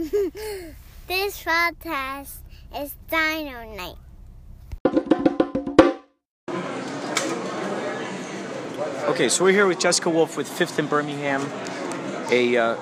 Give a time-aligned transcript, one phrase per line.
[1.08, 2.36] this podcast
[2.74, 3.96] is Dino Night.
[9.10, 11.42] Okay, so we're here with Jessica Wolf with Fifth and Birmingham.
[12.30, 12.76] A uh,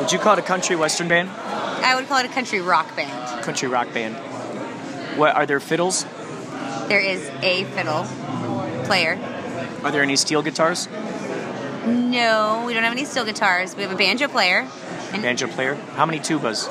[0.00, 1.28] would you call it a country western band?
[1.28, 3.44] I would call it a country rock band.
[3.44, 4.14] Country rock band.
[5.18, 6.06] What are there fiddles?
[6.88, 8.04] There is a fiddle
[8.86, 9.18] player.
[9.82, 10.88] Are there any steel guitars?
[11.84, 13.76] No, we don't have any steel guitars.
[13.76, 14.66] We have a banjo player.
[15.22, 15.74] Banjo player?
[15.96, 16.68] How many tubas?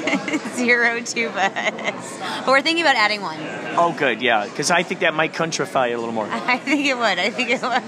[0.54, 2.18] zero tubas.
[2.40, 3.38] But we're thinking about adding one.
[3.76, 6.26] Oh, good, yeah, because I think that might countrify you a little more.
[6.30, 7.18] I think it would.
[7.18, 7.82] I think it would.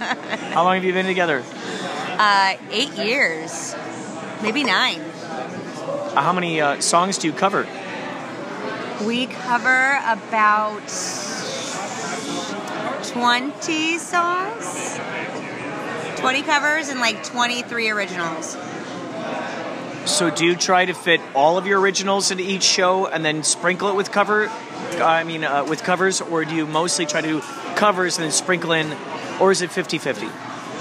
[0.52, 1.42] How long have you been together?
[2.19, 3.74] Uh, eight years,
[4.42, 5.00] maybe nine.
[5.00, 7.66] Uh, how many uh, songs do you cover?
[9.05, 10.86] We cover about
[13.09, 15.00] 20 songs,
[16.16, 18.56] 20 covers, and like 23 originals.
[20.05, 23.42] So do you try to fit all of your originals into each show and then
[23.45, 24.48] sprinkle it with cover?
[25.00, 27.41] I mean, uh, with covers, or do you mostly try to do
[27.77, 28.92] covers and then sprinkle in,
[29.41, 30.30] or is it 50-50?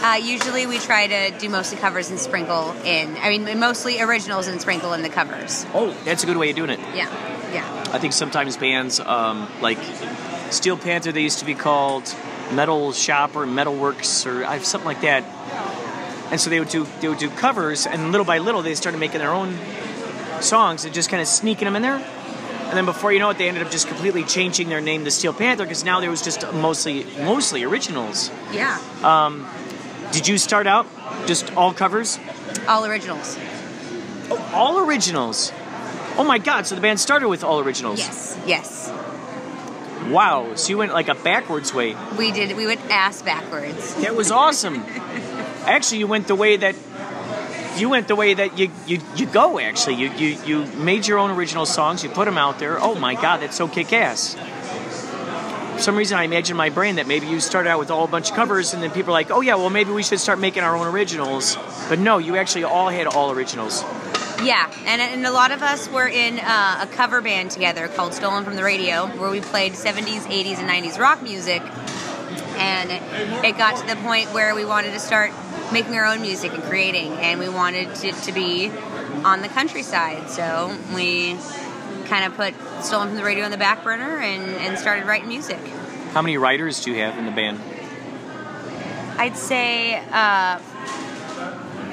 [0.04, 3.16] Uh, usually we try to do mostly covers and sprinkle in.
[3.18, 5.66] I mean, mostly originals and sprinkle in the covers.
[5.76, 6.80] Oh, that's a good way of doing it.
[6.96, 7.08] Yeah,
[7.54, 7.86] yeah.
[7.94, 9.78] I think sometimes bands um, like
[10.50, 12.14] Steel Panther, they used to be called
[12.52, 15.24] Metal Shop or Metal Works or uh, something like that.
[16.32, 18.98] And so they would do they would do covers, and little by little they started
[18.98, 19.58] making their own
[20.42, 21.98] songs and just kind of sneaking them in there.
[22.72, 25.12] And then before you know it, they ended up just completely changing their name to
[25.12, 28.32] Steel Panther because now there was just mostly mostly originals.
[28.54, 28.80] Yeah.
[29.04, 29.46] Um,
[30.14, 30.88] did you start out
[31.26, 32.18] just all covers?
[32.68, 33.38] All originals.
[34.30, 35.52] Oh, all originals.
[36.18, 36.66] Oh my God!
[36.66, 38.00] So the band started with all originals.
[38.00, 38.90] Yes, yes.
[40.10, 40.56] Wow.
[40.56, 41.96] So you went like a backwards way.
[42.18, 42.56] We did.
[42.56, 43.96] We went ass backwards.
[43.96, 44.86] That was awesome.
[45.66, 46.76] actually, you went the way that
[47.78, 49.60] you went the way that you you, you go.
[49.60, 52.04] Actually, you, you you made your own original songs.
[52.04, 52.80] You put them out there.
[52.80, 54.36] Oh my God, that's so kick ass.
[55.74, 58.08] For some reason, I imagine in my brain that maybe you started out with a
[58.08, 60.40] bunch of covers, and then people are like, "Oh yeah, well maybe we should start
[60.40, 61.58] making our own originals."
[61.90, 63.84] But no, you actually all had all originals.
[64.44, 68.16] Yeah, and, and a lot of us were in uh, a cover band together called
[68.16, 71.62] Stolen from the Radio, where we played 70s, 80s, and 90s rock music.
[72.58, 72.92] And
[73.46, 75.32] it got to the point where we wanted to start
[75.72, 78.70] making our own music and creating, and we wanted it to be
[79.24, 80.30] on the countryside.
[80.30, 81.38] So we
[82.06, 85.30] kind of put Stolen from the Radio on the back burner and, and started writing
[85.30, 85.60] music.
[86.12, 87.60] How many writers do you have in the band?
[89.18, 90.58] I'd say uh,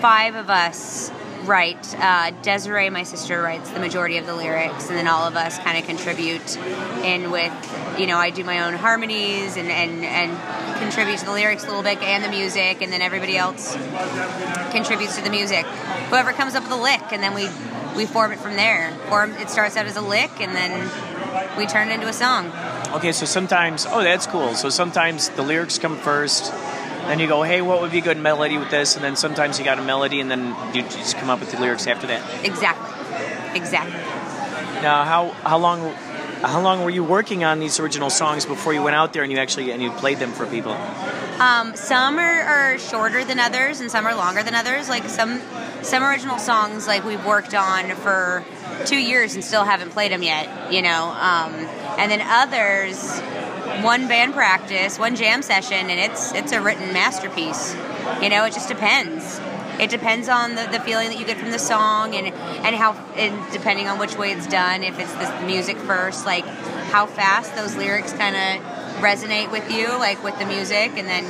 [0.00, 1.10] five of us
[1.48, 1.94] write.
[1.98, 5.58] Uh, Desiree, my sister, writes the majority of the lyrics, and then all of us
[5.58, 6.56] kind of contribute
[7.02, 7.52] in with,
[7.98, 11.66] you know, I do my own harmonies and, and, and contribute to the lyrics a
[11.66, 13.74] little bit and the music, and then everybody else
[14.70, 15.64] contributes to the music.
[16.10, 17.48] Whoever comes up with a lick, and then we,
[17.96, 18.96] we form it from there.
[19.10, 20.88] Or it starts out as a lick, and then
[21.56, 22.52] we turn it into a song.
[22.94, 24.54] Okay, so sometimes, oh, that's cool.
[24.54, 26.52] So sometimes the lyrics come first,
[27.08, 28.96] then you go, hey, what would be a good melody with this?
[28.96, 31.60] And then sometimes you got a melody, and then you just come up with the
[31.60, 32.44] lyrics after that.
[32.44, 33.58] Exactly.
[33.60, 33.92] Exactly.
[34.82, 35.92] Now, how how long
[36.42, 39.32] how long were you working on these original songs before you went out there and
[39.32, 40.72] you actually and you played them for people?
[41.40, 44.88] Um, some are, are shorter than others, and some are longer than others.
[44.88, 45.40] Like some
[45.82, 48.44] some original songs, like we've worked on for
[48.86, 50.72] two years and still haven't played them yet.
[50.72, 51.54] You know, um,
[51.98, 53.20] and then others,
[53.82, 57.74] one band practice, one jam session, and it's it's a written masterpiece.
[58.22, 59.40] You know, it just depends.
[59.80, 62.92] It depends on the, the feeling that you get from the song and and how
[63.16, 64.82] and depending on which way it's done.
[64.82, 68.66] If it's the music first, like how fast those lyrics kind of
[69.00, 71.24] resonate with you, like with the music, and then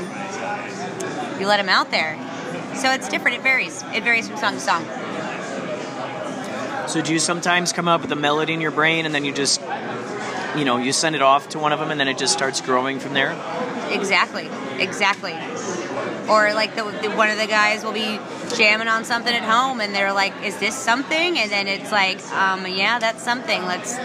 [1.40, 2.16] you let them out there.
[2.74, 3.38] So it's different.
[3.38, 3.82] It varies.
[3.94, 4.84] It varies from song to song.
[6.88, 9.32] So do you sometimes come up with a melody in your brain and then you
[9.34, 9.60] just
[10.56, 12.60] you know you send it off to one of them and then it just starts
[12.60, 13.32] growing from there?
[13.90, 14.48] Exactly.
[14.78, 15.34] Exactly.
[16.28, 18.20] Or like the, the, one of the guys will be
[18.54, 22.22] jamming on something at home, and they're like, "Is this something?" And then it's like,
[22.32, 23.62] um, "Yeah, that's something.
[23.64, 23.96] Let's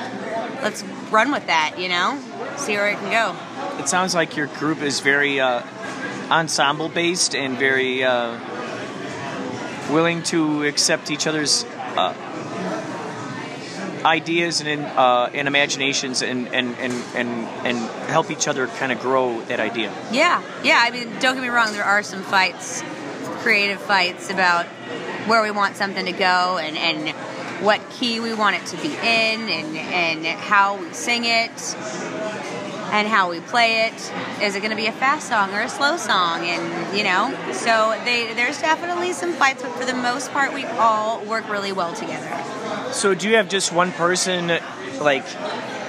[0.63, 2.19] let's run with that." You know,
[2.56, 3.80] see where it can go.
[3.81, 5.63] It sounds like your group is very uh,
[6.30, 8.40] ensemble based and very uh,
[9.92, 11.66] willing to accept each other's
[14.06, 17.30] ideas and uh, and imaginations and and, and, and
[17.66, 17.78] and
[18.10, 19.94] help each other kind of grow that idea.
[20.12, 20.80] Yeah, yeah.
[20.80, 21.74] I mean, don't get me wrong.
[21.74, 22.84] There are some fights,
[23.42, 24.66] creative fights about
[25.28, 27.16] where we want something to go and and
[27.64, 31.52] what key we want it to be in and and how we sing it.
[32.94, 34.13] And how we play it.
[34.42, 36.45] Is it going to be a fast song or a slow song?
[36.45, 40.63] And you know, so they there's definitely some fights, but for the most part, we
[40.63, 42.30] all work really well together.
[42.94, 44.60] So do you have just one person
[45.01, 45.25] like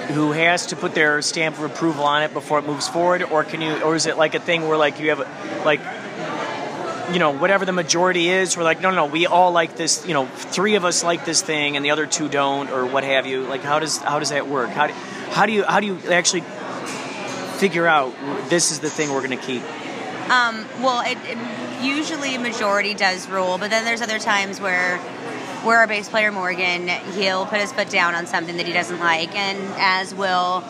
[0.09, 3.43] who has to put their stamp of approval on it before it moves forward, or
[3.43, 5.19] can you, or is it like a thing where like you have
[5.63, 5.81] like
[7.13, 10.07] you know whatever the majority is we're like no no no we all like this
[10.07, 13.03] you know three of us like this thing and the other two don't or what
[13.03, 14.93] have you like how does how does that work how do,
[15.29, 16.41] how do you how do you actually
[17.57, 18.13] figure out
[18.49, 19.63] this is the thing we're going to keep
[20.29, 21.37] Um, well, it, it
[21.83, 24.97] usually majority does rule, but then there's other times where
[25.65, 28.99] where our bass player Morgan, he'll put his foot down on something that he doesn't
[28.99, 30.63] like, and as will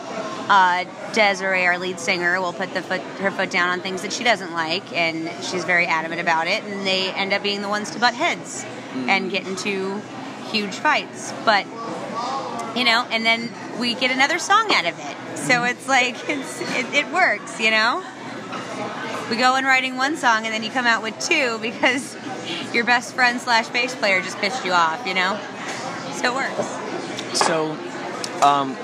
[0.48, 4.12] uh, Desiree, our lead singer, will put the foot her foot down on things that
[4.12, 7.68] she doesn't like, and she's very adamant about it, and they end up being the
[7.68, 10.00] ones to butt heads and get into
[10.50, 11.32] huge fights.
[11.44, 11.66] But
[12.76, 13.50] you know, and then
[13.80, 17.70] we get another song out of it, so it's like it's, it, it works, you
[17.70, 18.04] know
[19.30, 22.16] we go in writing one song and then you come out with two because
[22.72, 25.36] your best friend slash bass player just pissed you off, you know?
[26.12, 27.36] So it works.
[27.36, 27.72] so
[28.46, 28.76] um,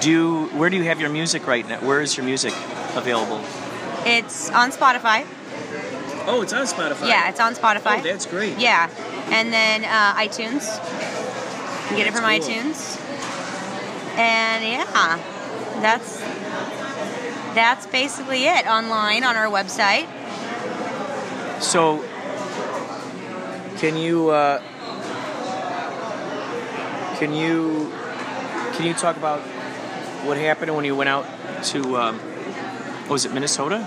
[0.00, 2.54] do where do you have your music right now where is your music
[2.94, 3.42] available
[4.06, 5.26] It's on Spotify.
[6.26, 7.98] oh it's on spotify Yeah, it's on Spotify.
[7.98, 8.88] oh that's great Yeah.
[9.30, 10.64] And then uh, iTunes.
[11.92, 12.30] Can get it from cool.
[12.38, 12.98] iTunes.
[14.18, 15.18] And yeah,
[15.80, 16.20] that's
[17.54, 20.06] that's basically it online on our website.
[21.62, 22.04] So,
[23.78, 24.60] can you uh,
[27.18, 27.92] can you
[28.74, 29.40] can you talk about
[30.26, 31.26] what happened when you went out
[31.64, 33.86] to um, what was it Minnesota,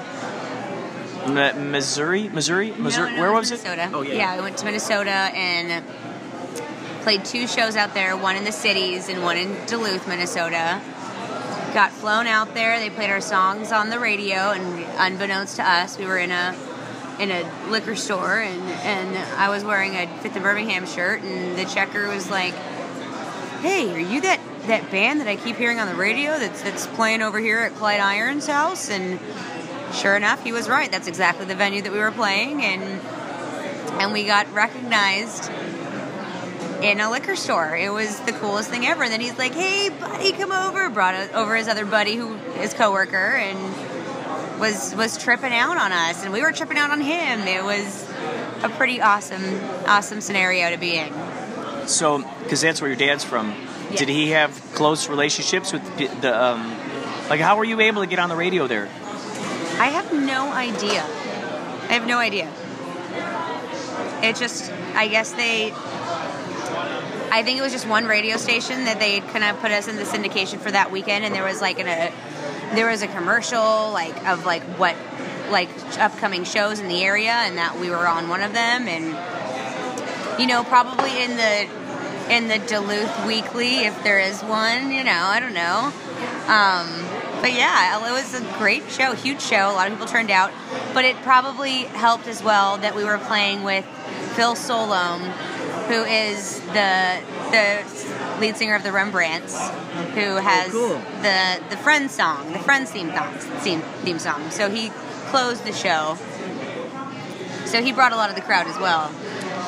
[1.27, 3.11] Mi- Missouri, Missouri, Missouri?
[3.11, 3.83] No, no, Where was Minnesota.
[3.83, 3.93] it?
[3.93, 4.13] Oh yeah.
[4.13, 5.83] Yeah, I went to Minnesota and
[7.05, 10.81] played two shows out there, one in the cities and one in Duluth, Minnesota.
[11.71, 12.79] Got flown out there.
[12.79, 16.55] They played our songs on the radio, and unbeknownst to us, we were in a
[17.19, 21.55] in a liquor store, and and I was wearing a Fifth and Birmingham shirt, and
[21.55, 22.55] the checker was like,
[23.61, 26.87] "Hey, are you that that band that I keep hearing on the radio that's that's
[26.87, 29.19] playing over here at Clyde Iron's house?" And
[29.93, 30.91] sure enough, he was right.
[30.91, 32.99] That's exactly the venue that we were playing, and
[34.01, 35.51] and we got recognized
[36.81, 37.75] in a liquor store.
[37.75, 39.03] It was the coolest thing ever.
[39.03, 42.73] And then he's like, "Hey, buddy, come over." Brought over his other buddy, who his
[42.73, 47.41] coworker, and was was tripping out on us, and we were tripping out on him.
[47.41, 48.09] It was
[48.63, 49.43] a pretty awesome,
[49.87, 51.11] awesome scenario to be in.
[51.87, 53.53] So, because that's where your dad's from,
[53.91, 53.97] Yeah.
[53.97, 56.75] did he have close relationships with the, the um,
[57.29, 57.39] like?
[57.41, 58.89] How were you able to get on the radio there?
[59.77, 61.03] I have no idea.
[61.03, 62.49] I have no idea.
[64.23, 65.71] It just, I guess they,
[67.35, 69.97] I think it was just one radio station that they kind of put us in
[69.97, 72.13] the syndication for that weekend, and there was like an, a,
[72.75, 74.95] there was a commercial like of like what,
[75.49, 75.67] like
[75.99, 80.47] upcoming shows in the area, and that we were on one of them, and you
[80.47, 85.41] know probably in the, in the Duluth Weekly if there is one, you know, I
[85.41, 85.91] don't know.
[86.47, 89.71] Um, but yeah, it was a great show, huge show.
[89.71, 90.53] A lot of people turned out,
[90.93, 93.83] but it probably helped as well that we were playing with
[94.35, 95.21] Phil Solem,
[95.87, 97.21] who is the
[97.51, 97.83] the
[98.39, 99.57] lead singer of the Rembrandts,
[100.13, 101.01] who has cool.
[101.21, 104.49] the the Friends song, the Friends theme song, theme, theme song.
[104.51, 104.89] So he
[105.27, 106.17] closed the show.
[107.65, 109.13] So he brought a lot of the crowd as well.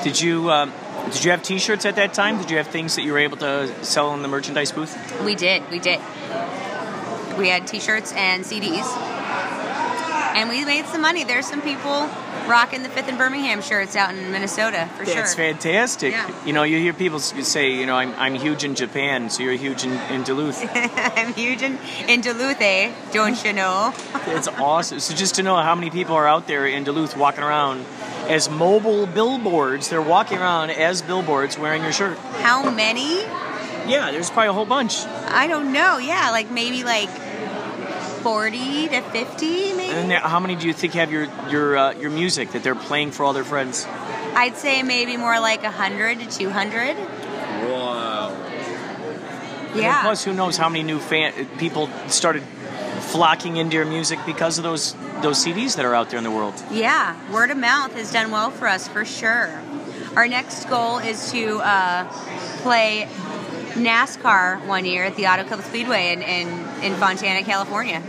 [0.03, 0.71] Did you um,
[1.11, 2.37] did you have T-shirts at that time?
[2.37, 4.95] Did you have things that you were able to sell in the merchandise booth?
[5.23, 5.99] We did, we did.
[7.37, 8.83] We had T-shirts and CDs,
[10.37, 11.23] and we made some money.
[11.23, 12.07] There's some people
[12.47, 15.21] rocking the Fifth and Birmingham shirts out in Minnesota for That's sure.
[15.21, 16.11] That's fantastic.
[16.11, 16.45] Yeah.
[16.45, 19.53] You know, you hear people say, you know, I'm, I'm huge in Japan, so you're
[19.53, 20.63] huge in, in Duluth.
[20.75, 22.93] I'm huge in, in Duluth, eh?
[23.11, 23.93] Don't you know?
[24.27, 24.99] it's awesome.
[24.99, 27.83] So just to know how many people are out there in Duluth walking around
[28.29, 32.17] as mobile billboards, they're walking around as billboards wearing your shirt.
[32.17, 33.21] How many?
[33.89, 34.99] Yeah, there's probably a whole bunch.
[35.05, 35.97] I don't know.
[35.97, 37.09] Yeah, like maybe like
[38.21, 39.93] forty to fifty, maybe.
[39.93, 43.11] And how many do you think have your your uh, your music that they're playing
[43.11, 43.85] for all their friends?
[44.35, 46.95] I'd say maybe more like hundred to two hundred.
[46.97, 48.29] Wow.
[49.71, 50.01] And Yeah.
[50.01, 52.43] plus, who knows how many new fan people started
[53.11, 56.31] flocking into your music because of those those CDs that are out there in the
[56.31, 56.53] world.
[56.71, 59.49] Yeah, word of mouth has done well for us for sure.
[60.15, 62.05] Our next goal is to uh,
[62.63, 63.07] play
[63.73, 67.99] NASCAR one year at the Auto Club Speedway in, in, in Fontana, California.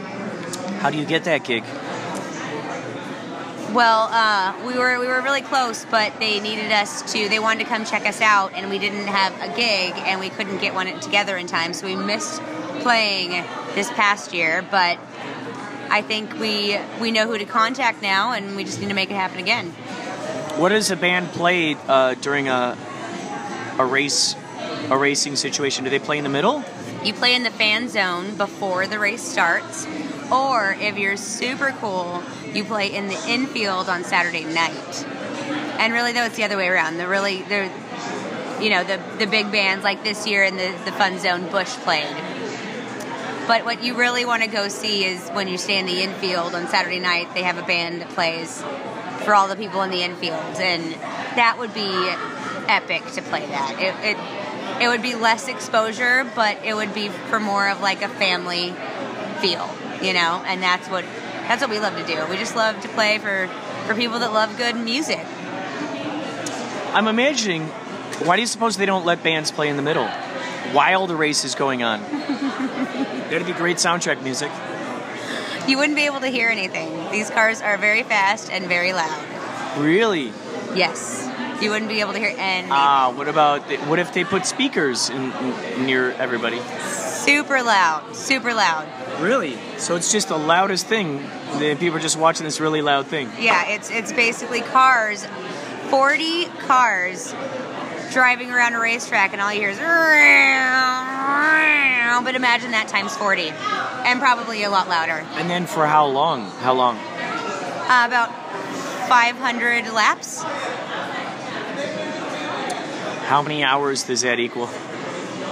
[0.80, 1.64] How do you get that gig?
[3.72, 7.28] Well, uh, we were we were really close, but they needed us to.
[7.28, 10.30] They wanted to come check us out, and we didn't have a gig, and we
[10.30, 12.40] couldn't get one together in time, so we missed
[12.80, 13.44] playing
[13.74, 14.98] this past year, but
[15.90, 19.10] I think we we know who to contact now, and we just need to make
[19.10, 19.70] it happen again.
[20.56, 22.76] What does a band play uh, during a
[23.78, 24.34] a race
[24.90, 25.84] a racing situation?
[25.84, 26.64] Do they play in the middle?
[27.04, 29.86] You play in the fan zone before the race starts,
[30.32, 35.06] or if you're super cool, you play in the infield on Saturday night.
[35.78, 36.98] And really, though, it's the other way around.
[36.98, 37.70] The really, the
[38.60, 41.68] you know, the the big bands like this year in the the fun zone, Bush
[41.68, 42.16] played.
[43.46, 46.54] But what you really want to go see is when you stay in the infield
[46.54, 47.32] on Saturday night.
[47.32, 48.62] They have a band that plays
[49.24, 51.88] for all the people in the infield, and that would be
[52.68, 53.76] epic to play that.
[53.80, 54.18] It, it
[54.80, 58.74] it would be less exposure, but it would be for more of like a family
[59.40, 59.68] feel,
[60.02, 60.42] you know.
[60.46, 61.04] And that's what
[61.46, 62.24] that's what we love to do.
[62.30, 63.48] We just love to play for
[63.86, 65.24] for people that love good music.
[66.94, 67.66] I'm imagining.
[68.24, 70.08] Why do you suppose they don't let bands play in the middle
[70.72, 72.00] while the race is going on?
[73.30, 74.50] That'd be great soundtrack music.
[75.68, 77.10] You wouldn't be able to hear anything.
[77.10, 79.24] These cars are very fast and very loud.
[79.78, 80.32] Really?
[80.74, 81.27] Yes,
[81.60, 82.70] you wouldn't be able to hear anything.
[82.72, 86.60] Ah, what about what if they put speakers in, in, near everybody?
[87.28, 88.88] super loud, super loud.
[89.20, 89.58] Really?
[89.76, 91.22] So it's just the loudest thing.
[91.58, 93.30] The people are just watching this really loud thing.
[93.38, 95.26] Yeah, it's it's basically cars,
[95.90, 97.34] forty cars
[98.12, 99.78] driving around a racetrack, and all you hear is.
[102.18, 105.24] But imagine that times forty, and probably a lot louder.
[105.34, 106.50] And then for how long?
[106.60, 106.96] How long?
[106.96, 108.28] Uh, about
[109.08, 110.42] five hundred laps.
[113.28, 114.70] How many hours does that equal?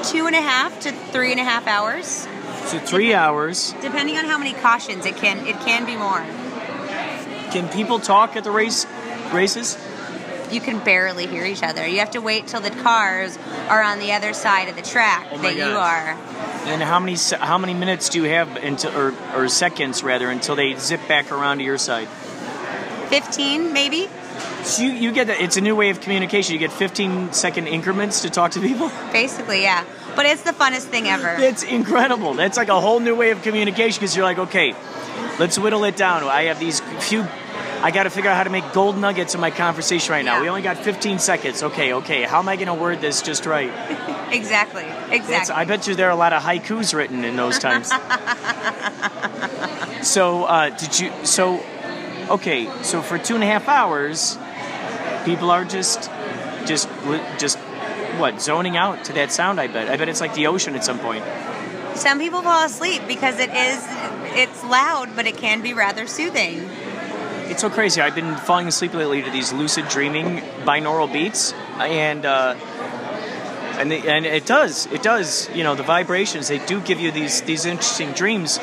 [0.03, 2.27] Two and a half to three and a half hours,
[2.65, 3.75] So three hours.
[3.83, 5.05] depending on how many cautions.
[5.05, 6.25] It can it can be more.
[7.53, 8.87] Can people talk at the race
[9.31, 9.77] races?
[10.51, 11.87] You can barely hear each other.
[11.87, 13.37] You have to wait till the cars
[13.69, 16.17] are on the other side of the track Oh that you are.
[16.73, 20.57] And how many how many minutes do you have until or, or seconds rather until
[20.57, 22.09] they zip back around to your side?
[23.11, 24.09] 15 maybe
[24.67, 26.53] So you, you get that it's a new way of communication.
[26.53, 28.91] You get 15 second increments to talk to people.
[29.13, 29.85] basically yeah
[30.17, 32.35] but it's the funnest thing ever It's incredible.
[32.35, 34.75] That's like a whole new way of communication because you're like, okay,
[35.39, 36.25] let's whittle it down.
[36.25, 37.27] I have these few.
[37.83, 40.37] I got to figure out how to make gold nuggets in my conversation right now.
[40.37, 40.43] Yeah.
[40.43, 41.63] We only got 15 seconds.
[41.63, 42.23] Okay, okay.
[42.23, 43.69] How am I going to word this just right?
[44.33, 47.59] exactly That's, exactly I bet you there are a lot of haikus written in those
[47.59, 47.89] times.
[50.09, 51.13] so, uh, did you?
[51.25, 51.63] So,
[52.31, 52.71] okay.
[52.83, 54.39] So for two and a half hours,
[55.27, 56.11] people are just,
[56.65, 56.89] just,
[57.39, 57.59] just,
[58.17, 58.41] what?
[58.41, 59.61] Zoning out to that sound.
[59.61, 59.91] I bet.
[59.91, 61.23] I bet it's like the ocean at some point.
[61.95, 63.79] some people fall asleep because it is
[64.37, 66.69] it's loud but it can be rather soothing
[67.49, 68.01] It's so crazy.
[68.03, 72.55] I've been falling asleep lately to these lucid dreaming binaural beats, and uh,
[73.79, 75.49] and they, and it does, it does.
[75.55, 78.59] You know, the vibrations they do give you these these interesting dreams,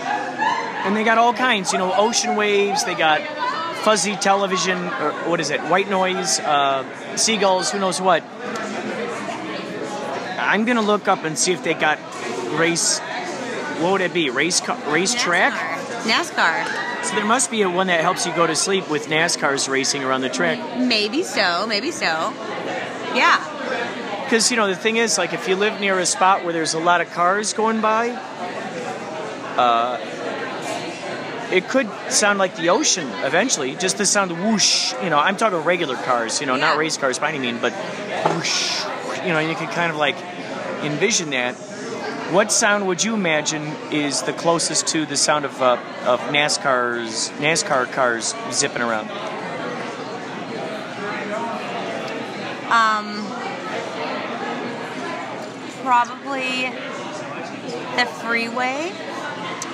[0.86, 1.72] and they got all kinds.
[1.72, 2.84] You know, ocean waves.
[2.84, 3.22] They got
[3.84, 5.62] fuzzy television, or what is it?
[5.62, 6.84] White noise, uh,
[7.16, 7.72] seagulls.
[7.72, 8.24] Who knows what?
[10.40, 12.00] I'm gonna look up and see if they got
[12.58, 13.00] race.
[13.80, 14.30] What would it be?
[14.30, 15.54] Race race track.
[16.04, 17.04] NASCAR.
[17.04, 20.04] So there must be a one that helps you go to sleep with NASCARs racing
[20.04, 20.60] around the track.
[20.80, 22.34] maybe so maybe so
[23.14, 23.40] yeah
[24.24, 26.74] Because you know the thing is, like if you live near a spot where there's
[26.74, 28.10] a lot of cars going by,
[29.58, 29.98] uh,
[31.54, 33.76] it could sound like the ocean eventually.
[33.76, 34.94] Just the sound of whoosh.
[35.04, 36.42] You know, I'm talking regular cars.
[36.42, 37.74] You know, not race cars by any means, but
[38.26, 38.84] whoosh.
[39.24, 40.16] You know, you can kind of like
[40.84, 41.56] envision that.
[42.34, 47.30] What sound would you imagine is the closest to the sound of uh, of NASCAR's
[47.40, 49.10] NASCAR cars zipping around?
[52.74, 53.24] um
[55.84, 56.72] probably
[57.98, 58.92] the freeway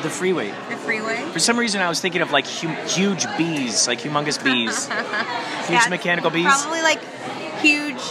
[0.04, 0.50] The freeway.
[0.70, 4.42] the freeway For some reason, I was thinking of like hu- huge bees, like humongous
[4.44, 6.46] bees, huge Yeah, mechanical bees.
[6.46, 7.02] Probably like
[7.60, 8.02] huge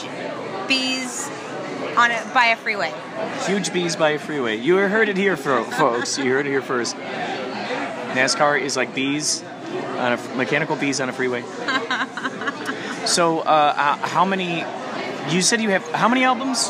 [0.69, 1.29] bees
[1.97, 2.93] on a, by a freeway.
[3.47, 4.57] Huge bees by a freeway.
[4.57, 6.19] You heard it here, fo- folks.
[6.19, 6.95] You heard it here first.
[6.97, 9.43] NASCAR is like bees
[9.97, 11.43] on a mechanical bees on a freeway.
[13.07, 14.65] so, uh, how many?
[15.31, 16.69] You said you have how many albums?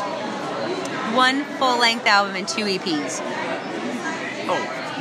[1.15, 3.19] One full length album and two EPs.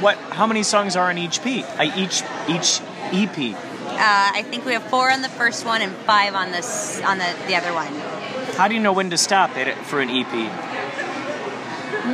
[0.00, 0.16] What?
[0.16, 1.62] How many songs are in each P?
[1.62, 2.80] Uh, each each
[3.12, 3.54] EP.
[3.98, 7.18] Uh, I think we have four on the first one and five on this on
[7.18, 7.92] the, the other one.
[8.56, 10.32] How do you know when to stop it for an EP?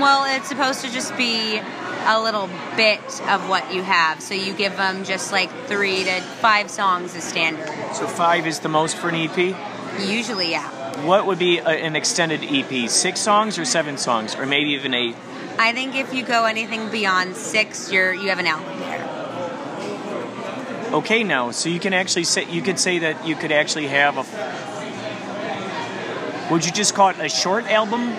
[0.00, 1.60] Well, it's supposed to just be
[2.06, 4.20] a little bit of what you have.
[4.20, 7.68] So you give them just like three to five songs as standard.
[7.94, 9.56] So five is the most for an EP.
[10.00, 11.04] Usually, yeah.
[11.06, 12.88] What would be a, an extended EP?
[12.88, 15.16] Six songs or seven songs, or maybe even eight?
[15.58, 19.04] I think if you go anything beyond six, you're you have an album there.
[20.94, 24.16] Okay, now, so you can actually say you could say that you could actually have
[24.16, 24.24] a.
[26.52, 28.14] Would you just call it a short album?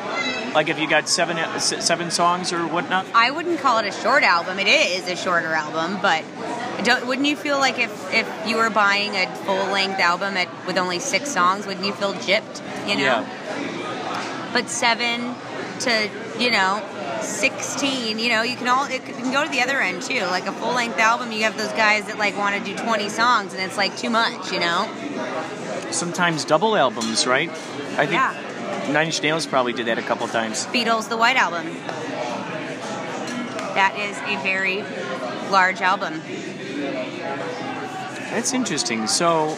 [0.53, 3.05] Like if you got seven uh, seven songs or whatnot?
[3.13, 4.57] I wouldn't call it a short album.
[4.57, 6.23] It is a shorter album, but
[6.85, 10.47] don't, wouldn't you feel like if, if you were buying a full length album at,
[10.65, 12.61] with only six songs, wouldn't you feel gypped?
[12.87, 13.03] You know.
[13.03, 14.49] Yeah.
[14.53, 15.35] But seven
[15.81, 16.81] to you know
[17.21, 20.45] 16 you know you can all it can go to the other end too like
[20.47, 23.53] a full length album you have those guys that like want to do 20 songs
[23.53, 24.89] and it's like too much you know
[25.91, 27.49] Sometimes double albums, right?
[27.49, 30.65] I think yeah Nine Inch Nails probably did that a couple times.
[30.67, 31.65] beatles the white album
[33.75, 34.83] that is a very
[35.51, 36.21] large album
[38.35, 39.07] That's interesting.
[39.07, 39.57] So,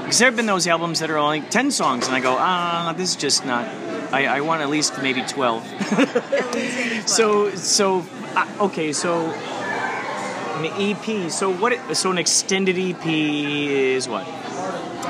[0.00, 2.94] because there have been those albums that are only 10 songs, and I go, ah,
[2.96, 3.66] this is just not.
[4.12, 5.64] I, I want at least maybe 12.
[7.08, 8.04] so, so,
[8.36, 11.30] uh, okay, so an EP.
[11.30, 11.72] So, what?
[11.72, 14.26] it- So, an extended EP is what?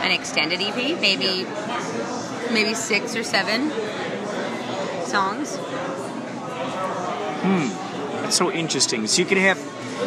[0.02, 1.46] an extended ep maybe
[2.52, 3.70] maybe six or seven
[5.06, 5.56] songs
[7.44, 7.68] Hmm,
[8.22, 9.06] That's so interesting.
[9.06, 9.58] So, you could have.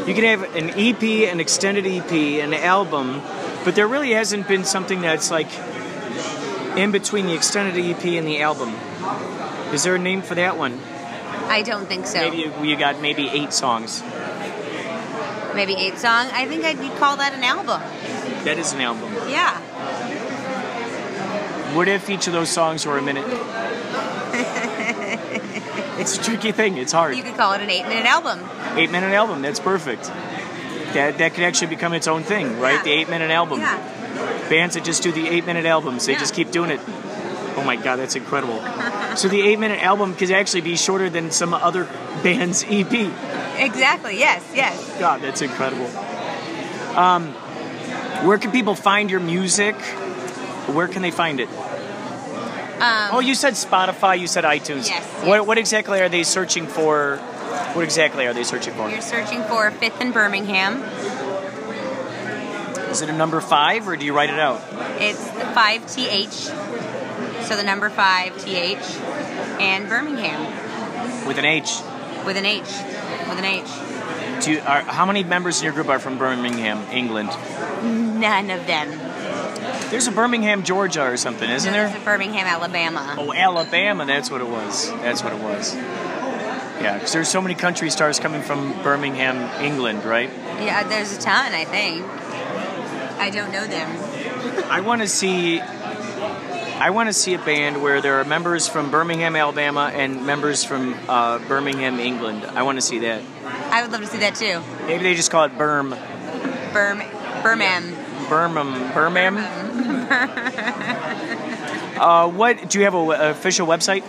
[0.07, 2.11] You can have an EP, an extended EP,
[2.43, 3.21] an album,
[3.63, 5.47] but there really hasn't been something that's like
[6.77, 8.73] in between the extended EP and the album.
[9.73, 10.79] Is there a name for that one?
[11.47, 14.01] i don't think so Maybe you got maybe eight songs.
[15.53, 17.79] maybe eight song i think i'd you'd call that an album
[18.45, 19.11] That is an album.
[19.29, 19.59] yeah
[21.75, 23.25] What if each of those songs were a minute?
[25.99, 26.77] it's a tricky thing.
[26.77, 27.15] It's hard.
[27.15, 28.39] you could call it an eight minute album
[28.77, 29.41] Eight minute album.
[29.41, 30.03] That's perfect.
[30.93, 32.75] That that could actually become its own thing, right?
[32.75, 32.83] Yeah.
[32.83, 33.59] The eight minute album.
[33.59, 33.77] yeah
[34.49, 36.05] Bands that just do the eight minute albums.
[36.05, 36.19] They Yeah.
[36.19, 36.79] just keep doing it.
[37.57, 38.61] Oh my god, that's incredible.
[39.15, 41.85] so the eight minute album could actually be shorter than some other
[42.23, 42.91] band's EP.
[43.57, 45.87] exactly yes yes God, that's incredible.
[46.97, 47.27] Um,
[48.27, 49.75] where can people find your music?
[50.67, 51.49] Where can they find it?
[51.49, 54.19] um, Oh, you said Spotify.
[54.19, 54.87] You said iTunes.
[54.89, 55.45] Yes, What, yes.
[55.47, 57.17] what exactly are they searching for?
[57.73, 58.89] What exactly are they searching for?
[58.89, 60.81] You're searching for Fifth and Birmingham.
[62.95, 64.61] Is it a number five, or do you write it out?
[65.01, 66.29] It's the five TH.
[66.31, 68.77] So the number five TH
[69.59, 71.81] and Birmingham With an H.
[72.25, 72.61] with an H.
[72.61, 74.45] With an H.
[74.45, 77.31] Do you, are, how many members in your group are from Birmingham, England?
[77.83, 78.87] None of them.
[79.89, 82.01] There's a Birmingham, Georgia, or something, isn't There's there?
[82.01, 83.15] a Birmingham, Alabama.
[83.17, 84.05] Oh, Alabama.
[84.05, 84.89] That's what it was.
[85.01, 85.75] That's what it was.
[85.75, 90.29] Yeah, because there's so many country stars coming from Birmingham, England, right?
[90.61, 92.05] Yeah, there's a ton, I think.
[93.17, 93.89] I don't know them.
[94.71, 95.59] I want to see.
[95.61, 100.63] I want to see a band where there are members from Birmingham, Alabama, and members
[100.65, 102.43] from uh, Birmingham, England.
[102.45, 103.21] I want to see that.
[103.71, 104.61] I would love to see that too.
[104.85, 105.95] Maybe they just call it Berm.
[106.73, 107.01] Berm,
[107.43, 107.95] Birmingham.
[108.27, 109.37] Birmingham, Birmingham.
[111.99, 114.03] uh, what do you have a w- official website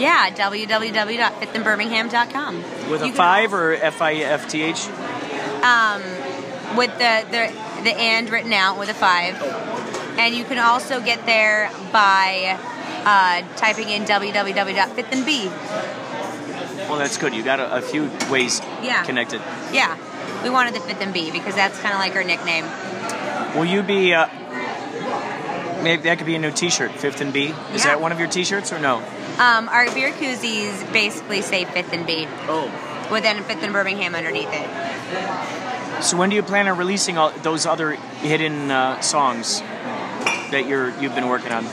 [0.00, 2.56] Yeah, www.fithandbirmingham.com.
[2.90, 4.86] with a You can five or F I F T H?
[5.62, 6.02] um,
[6.76, 7.52] with the, the
[7.86, 9.40] the and written out with a five,
[10.18, 12.58] and you can also get there by
[13.04, 15.50] uh, typing in www.fithandb.
[16.88, 17.32] Well, that's good.
[17.34, 19.02] You got a, a few ways Yeah.
[19.04, 19.40] connected.
[19.72, 19.96] Yeah,
[20.42, 22.64] we wanted the Fifth and B because that's kind of like our nickname.
[23.56, 24.12] Will you be?
[24.14, 24.26] Uh,
[25.82, 26.90] maybe that could be a new T-shirt.
[26.92, 27.46] Fifth and B.
[27.74, 27.90] Is Yeah.
[27.92, 28.96] that one of your T-shirts or no?
[29.38, 32.70] Um, our beer koozies basically say Fifth and B Oh.
[33.10, 35.75] with then Fifth and Birmingham underneath it.
[36.00, 39.60] So when do you plan on releasing all those other hidden uh, songs
[40.50, 41.64] that you're you've been working on?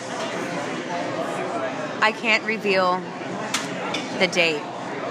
[2.02, 3.02] I can't reveal
[4.20, 4.62] the date.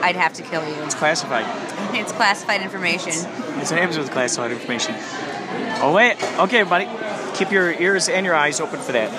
[0.03, 0.75] I'd have to kill you.
[0.83, 1.46] It's classified.
[1.94, 3.12] It's classified information.
[3.61, 4.94] It's an happens with classified information.
[5.83, 6.88] Oh wait, okay, everybody,
[7.35, 9.11] keep your ears and your eyes open for that.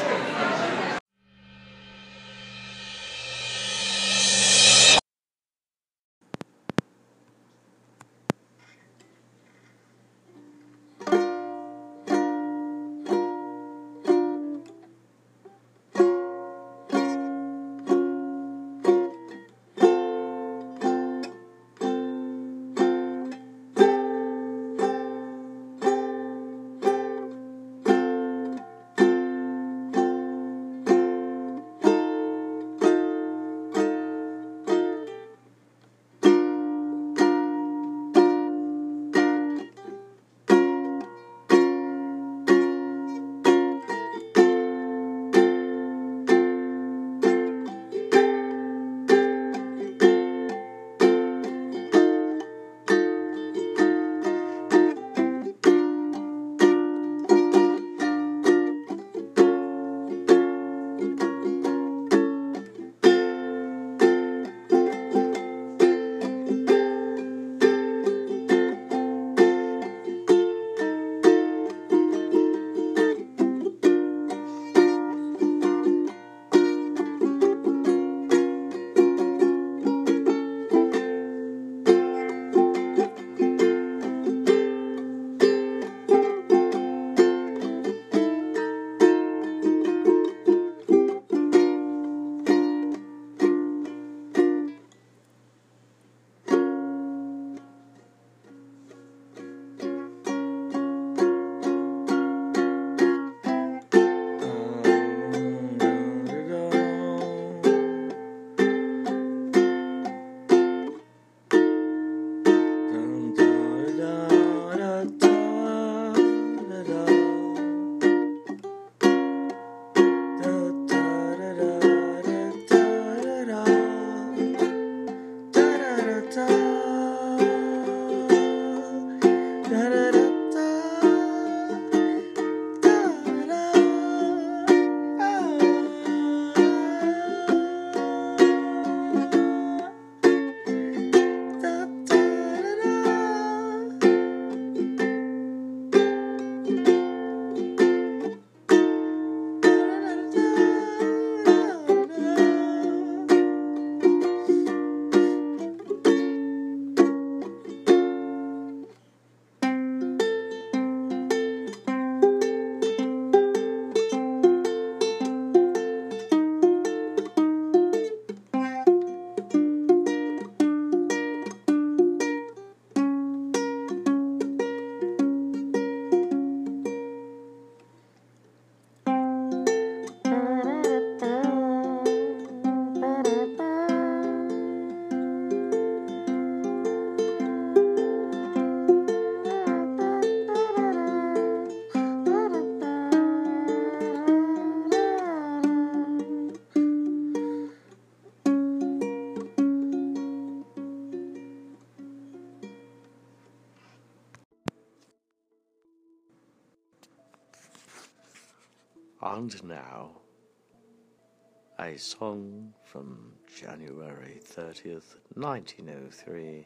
[211.83, 216.65] A song from January 30th, 1903,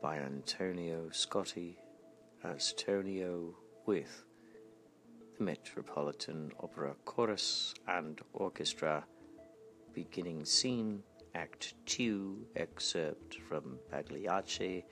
[0.00, 1.74] by Antonio Scotti
[2.44, 4.24] as Tonio with
[5.36, 9.04] the Metropolitan Opera Chorus and Orchestra,
[9.92, 11.02] beginning scene,
[11.34, 14.84] Act 2, excerpt from Pagliacci,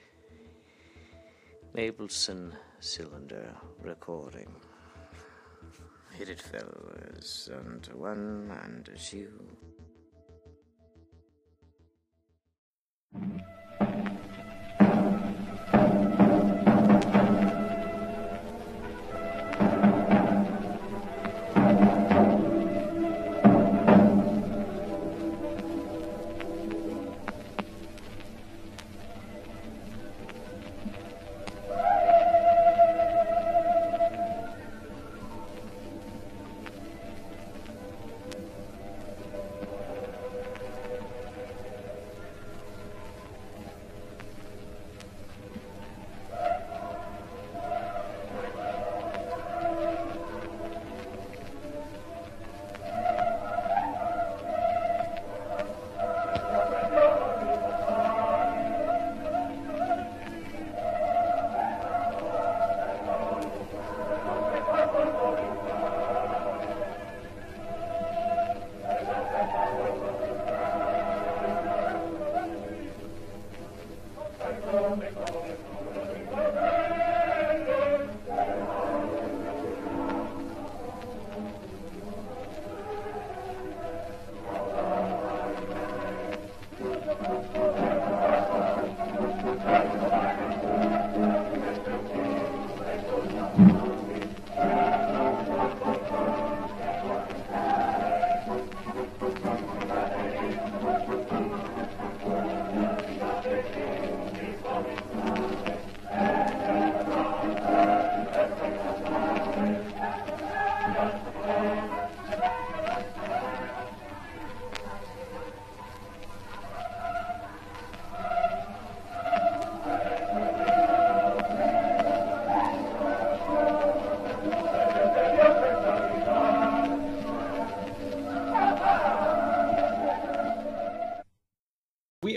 [1.77, 4.49] Mapleson Cylinder recording.
[6.17, 9.33] Hit it, fellas, and one and a two.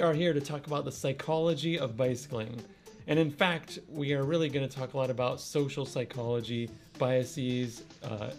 [0.07, 2.61] Are here to talk about the psychology of bicycling.
[3.07, 7.83] And in fact, we are really going to talk a lot about social psychology, biases,
[8.05, 8.31] uh,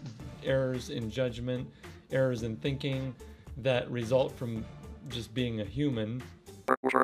[0.42, 1.68] errors in judgment,
[2.10, 3.14] errors in thinking
[3.58, 4.64] that result from
[5.10, 6.22] just being a human.
[6.66, 7.00] Do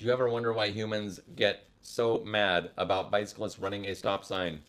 [0.00, 4.62] you ever wonder why humans get so mad about bicyclists running a stop sign?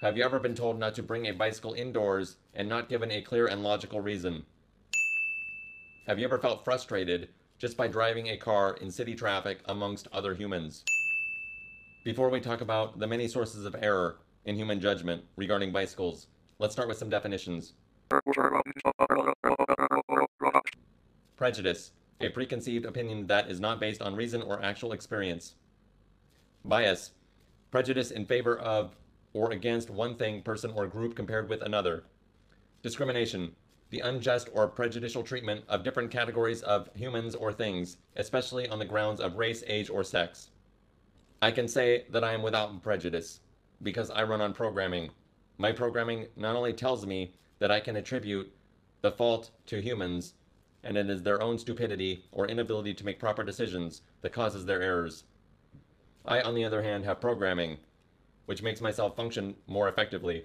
[0.00, 3.20] Have you ever been told not to bring a bicycle indoors and not given a
[3.20, 4.46] clear and logical reason?
[6.10, 10.34] Have you ever felt frustrated just by driving a car in city traffic amongst other
[10.34, 10.82] humans?
[12.02, 16.26] Before we talk about the many sources of error in human judgment regarding bicycles,
[16.58, 17.74] let's start with some definitions.
[21.36, 25.54] Prejudice, a preconceived opinion that is not based on reason or actual experience.
[26.64, 27.12] Bias,
[27.70, 28.96] prejudice in favor of
[29.32, 32.02] or against one thing, person, or group compared with another.
[32.82, 33.54] Discrimination,
[33.90, 38.84] the unjust or prejudicial treatment of different categories of humans or things, especially on the
[38.84, 40.50] grounds of race, age, or sex.
[41.42, 43.40] I can say that I am without prejudice
[43.82, 45.10] because I run on programming.
[45.58, 48.52] My programming not only tells me that I can attribute
[49.02, 50.34] the fault to humans
[50.82, 54.80] and it is their own stupidity or inability to make proper decisions that causes their
[54.82, 55.24] errors.
[56.24, 57.78] I, on the other hand, have programming,
[58.46, 60.44] which makes myself function more effectively.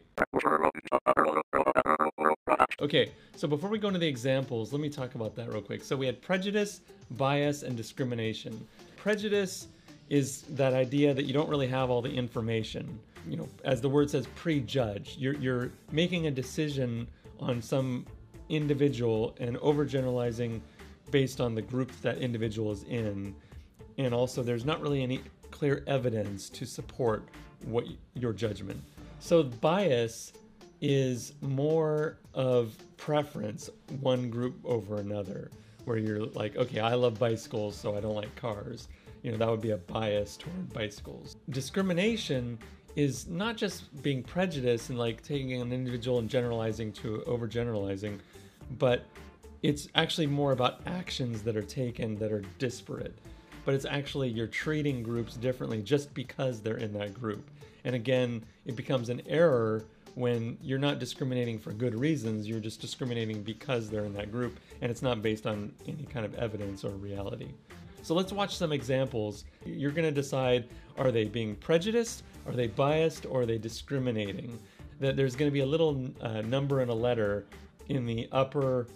[2.82, 5.82] Okay, so before we go into the examples, let me talk about that real quick.
[5.82, 8.68] So we had prejudice, bias, and discrimination.
[8.98, 9.68] Prejudice
[10.10, 13.00] is that idea that you don't really have all the information.
[13.30, 15.16] You know, as the word says, prejudge.
[15.18, 17.08] You're, you're making a decision
[17.40, 18.06] on some
[18.50, 20.60] individual and overgeneralizing
[21.12, 23.34] based on the group that individual is in.
[23.98, 27.24] And also, there's not really any clear evidence to support
[27.64, 27.86] what
[28.16, 28.84] your judgment.
[29.20, 30.34] So bias
[30.82, 33.70] is more of preference
[34.02, 35.50] one group over another
[35.86, 38.88] where you're like okay i love bicycles so i don't like cars.
[39.24, 41.36] You know that would be a bias toward bicycles.
[41.50, 42.60] Discrimination
[42.96, 48.20] is not just being prejudiced and like taking an individual and generalizing to overgeneralizing
[48.78, 49.06] but
[49.62, 53.18] it's actually more about actions that are taken that are disparate.
[53.64, 57.50] But it's actually you're treating groups differently just because they're in that group.
[57.84, 59.86] And again, it becomes an error
[60.16, 64.60] when you're not discriminating for good reasons, you're just discriminating because they're in that group,
[64.82, 67.50] and it's not based on any kind of evidence or reality.
[68.02, 69.46] So let's watch some examples.
[69.66, 74.58] You're going to decide are they being prejudiced, are they biased, or are they discriminating?
[75.00, 77.46] That there's going to be a little uh, number and a letter
[77.90, 78.88] in the upper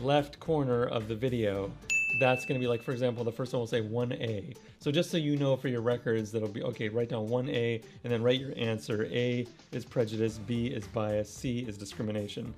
[0.00, 1.72] left corner of the video.
[2.18, 4.56] That's going to be like, for example, the first one will say 1A.
[4.78, 8.12] So just so you know for your records, that'll be okay, write down 1A and
[8.12, 9.06] then write your answer.
[9.06, 12.54] A is prejudice, B is bias, C is discrimination.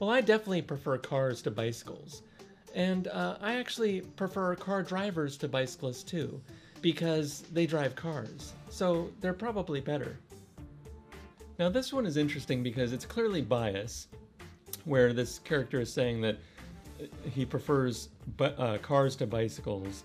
[0.00, 2.22] Well, I definitely prefer cars to bicycles.
[2.74, 6.40] And uh, I actually prefer car drivers to bicyclists too,
[6.80, 8.54] because they drive cars.
[8.70, 10.18] So they're probably better.
[11.58, 14.08] Now, this one is interesting because it's clearly bias,
[14.84, 16.38] where this character is saying that
[17.30, 18.08] he prefers
[18.40, 20.04] uh, cars to bicycles,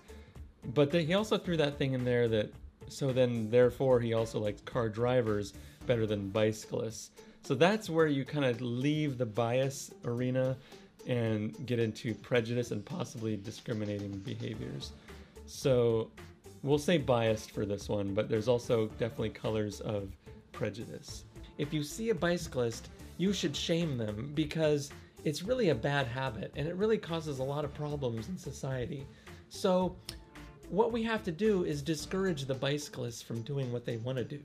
[0.74, 2.52] but that he also threw that thing in there that
[2.88, 5.54] so then therefore he also likes car drivers
[5.86, 7.10] better than bicyclists.
[7.42, 10.56] So that's where you kind of leave the bias arena
[11.06, 14.92] and get into prejudice and possibly discriminating behaviors.
[15.46, 16.10] So
[16.62, 20.10] we'll say biased for this one, but there's also definitely colors of
[20.50, 21.24] prejudice.
[21.58, 24.90] If you see a bicyclist, you should shame them because
[25.24, 29.06] it's really a bad habit and it really causes a lot of problems in society.
[29.48, 29.96] So,
[30.68, 34.24] what we have to do is discourage the bicyclists from doing what they want to
[34.24, 34.40] do.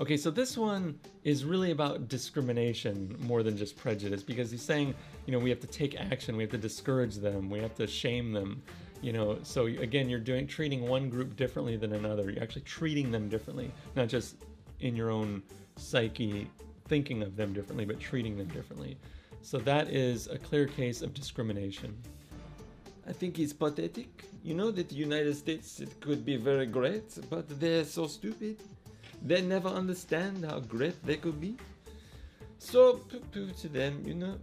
[0.00, 4.94] Okay, so this one is really about discrimination more than just prejudice because he's saying,
[5.26, 7.86] you know, we have to take action, we have to discourage them, we have to
[7.86, 8.62] shame them,
[9.02, 9.38] you know.
[9.42, 12.30] So again, you're doing treating one group differently than another.
[12.30, 14.36] You're actually treating them differently, not just
[14.80, 15.42] in your own
[15.76, 16.48] psyche
[16.90, 18.98] thinking of them differently, but treating them differently.
[19.42, 21.96] So that is a clear case of discrimination.
[23.08, 24.10] I think it's pathetic.
[24.42, 28.56] You know that the United States it could be very great, but they're so stupid.
[29.22, 31.52] They never understand how great they could be.
[32.58, 34.36] So poo poo to them, you know.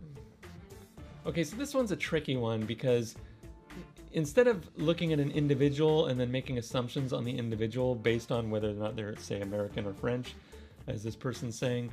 [1.27, 3.15] Okay, so this one's a tricky one because
[4.13, 8.49] instead of looking at an individual and then making assumptions on the individual based on
[8.49, 10.33] whether or not they're, say, American or French,
[10.87, 11.91] as this person's saying,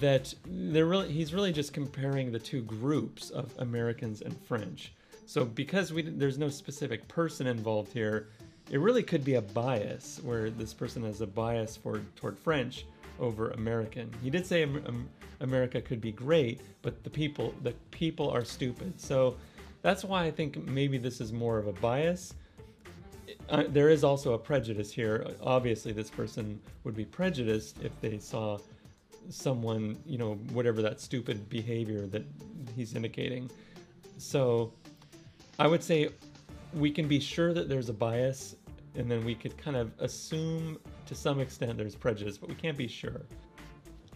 [0.00, 4.92] that they're really he's really just comparing the two groups of Americans and French.
[5.26, 8.28] So because we there's no specific person involved here,
[8.70, 12.86] it really could be a bias where this person has a bias for toward French
[13.20, 14.10] over American.
[14.22, 14.68] He did say
[15.40, 19.00] America could be great, but the people the people are stupid.
[19.00, 19.36] So
[19.82, 22.34] that's why I think maybe this is more of a bias.
[23.50, 25.26] Uh, there is also a prejudice here.
[25.42, 28.58] Obviously, this person would be prejudiced if they saw
[29.28, 32.24] someone, you know, whatever that stupid behavior that
[32.76, 33.50] he's indicating.
[34.18, 34.72] So
[35.58, 36.10] I would say
[36.72, 38.56] we can be sure that there's a bias,
[38.94, 42.76] and then we could kind of assume to some extent there's prejudice, but we can't
[42.76, 43.22] be sure.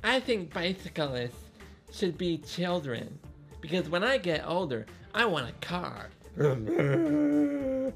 [0.05, 1.37] I think bicyclists
[1.93, 3.19] should be children
[3.61, 6.11] because when I get older, I want a car.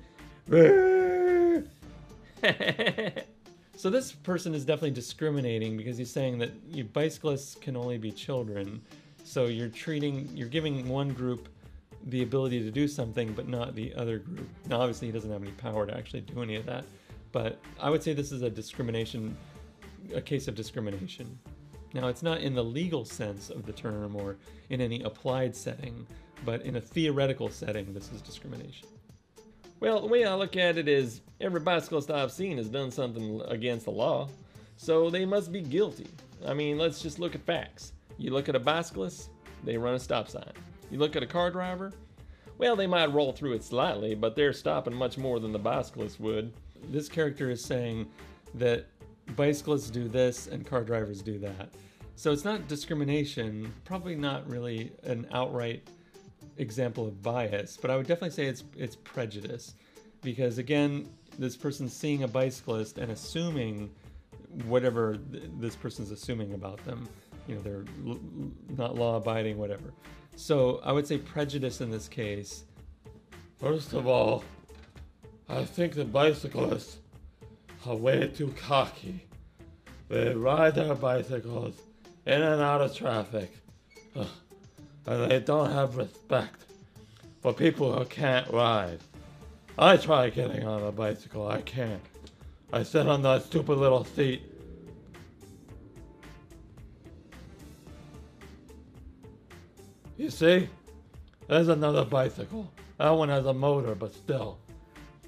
[3.82, 8.12] So this person is definitely discriminating because he's saying that you, bicyclists can only be
[8.12, 8.80] children.
[9.24, 11.48] So you're treating, you're giving one group
[12.06, 14.48] the ability to do something, but not the other group.
[14.68, 16.84] Now, obviously, he doesn't have any power to actually do any of that.
[17.32, 19.36] But I would say this is a discrimination,
[20.14, 21.36] a case of discrimination.
[21.92, 24.36] Now, it's not in the legal sense of the term or
[24.70, 26.06] in any applied setting,
[26.44, 28.86] but in a theoretical setting, this is discrimination.
[29.82, 33.42] Well, the way I look at it is every bicyclist I've seen has done something
[33.48, 34.28] against the law,
[34.76, 36.06] so they must be guilty.
[36.46, 37.92] I mean, let's just look at facts.
[38.16, 39.30] You look at a bicyclist,
[39.64, 40.52] they run a stop sign.
[40.92, 41.92] You look at a car driver,
[42.58, 46.20] well, they might roll through it slightly, but they're stopping much more than the bicyclist
[46.20, 46.52] would.
[46.92, 48.06] This character is saying
[48.54, 48.86] that
[49.34, 51.70] bicyclists do this and car drivers do that.
[52.14, 55.88] So it's not discrimination, probably not really an outright
[56.56, 59.74] example of bias, but I would definitely say it's it's prejudice
[60.22, 63.90] because again, this person's seeing a bicyclist and assuming
[64.66, 67.08] whatever th- this person's assuming about them.
[67.48, 68.20] You know, they're l-
[68.76, 69.92] not law abiding, whatever.
[70.36, 72.64] So I would say prejudice in this case.
[73.58, 74.44] First of all,
[75.48, 76.98] I think the bicyclists
[77.86, 79.26] are way too cocky.
[80.08, 81.74] They ride their bicycles
[82.26, 83.50] in and out of traffic.
[84.14, 84.26] Ugh.
[85.06, 86.64] And they don't have respect
[87.40, 89.00] for people who can't ride.
[89.78, 92.02] I try getting on a bicycle, I can't.
[92.72, 94.42] I sit on that stupid little seat.
[100.16, 100.68] You see?
[101.48, 102.70] There's another bicycle.
[102.98, 104.58] That one has a motor, but still,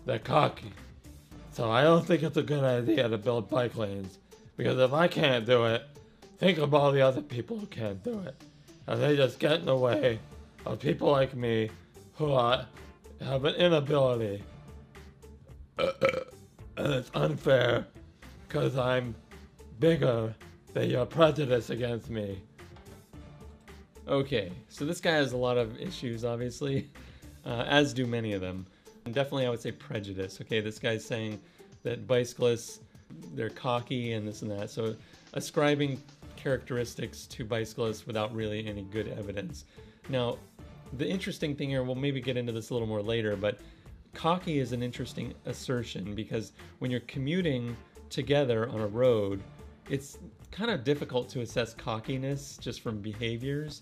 [0.07, 0.73] they're cocky.
[1.51, 4.19] So I don't think it's a good idea to build bike lanes.
[4.57, 5.83] Because if I can't do it,
[6.39, 8.41] think of all the other people who can't do it.
[8.87, 10.19] And they just get in the way
[10.67, 11.71] of people like me
[12.15, 12.67] who are,
[13.21, 14.43] have an inability.
[15.79, 15.89] and
[16.77, 17.87] it's unfair
[18.47, 19.15] because I'm
[19.81, 20.35] bigger
[20.73, 22.41] than your prejudice against me.
[24.07, 26.91] Okay, so this guy has a lot of issues, obviously,
[27.47, 28.67] uh, as do many of them.
[29.07, 30.41] And definitely, I would say prejudice.
[30.41, 31.41] Okay, this guy's saying
[31.83, 32.81] that bicyclists,
[33.35, 34.71] they're cocky and this and that.
[34.71, 34.95] So,
[35.33, 36.03] ascribing
[36.45, 39.65] characteristics to bicyclists without really any good evidence.
[40.11, 40.37] Now,
[40.93, 43.59] the interesting thing here, we'll maybe get into this a little more later, but
[44.13, 47.75] cocky is an interesting assertion because when you're commuting
[48.11, 49.43] together on a road,
[49.89, 50.19] it's
[50.51, 53.81] kind of difficult to assess cockiness just from behaviors.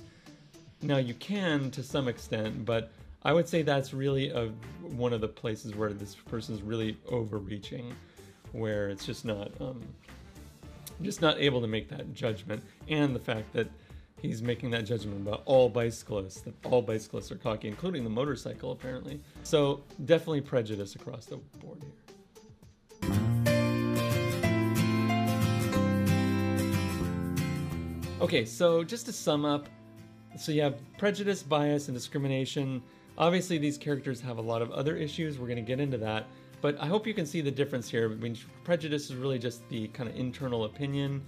[0.83, 2.93] Now, you can to some extent, but
[3.25, 7.93] I would say that's really a, one of the places where this person's really overreaching,
[8.53, 9.83] where it's just not um,
[11.01, 13.69] just not able to make that judgment, and the fact that
[14.21, 18.73] he's making that judgment about all bicyclists, that all bicyclists are cocky, including the motorcycle,
[18.73, 19.21] apparently.
[19.43, 21.91] So definitely prejudice across the board here.
[28.21, 29.69] Okay, so just to sum up,
[30.39, 32.81] so you have prejudice, bias, and discrimination.
[33.19, 35.41] Obviously, these characters have a lot of other issues.
[35.41, 36.27] We're going to get into that.
[36.63, 38.11] But I hope you can see the difference here.
[38.11, 41.21] I mean, prejudice is really just the kind of internal opinion.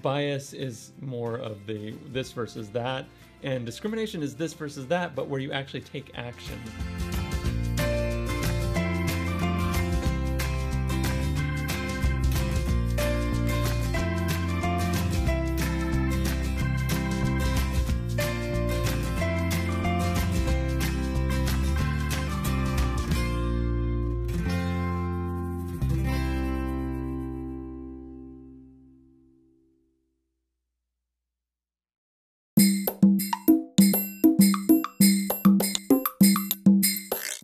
[0.00, 3.06] Bias is more of the this versus that.
[3.42, 6.58] And discrimination is this versus that, but where you actually take action.